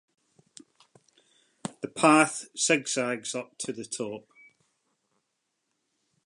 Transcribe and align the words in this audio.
The 1.81 1.87
path 1.87 2.47
zig 2.57 2.87
zags 2.87 3.35
up 3.35 3.55
to 3.59 3.71
the 3.71 3.85
top. 3.85 4.27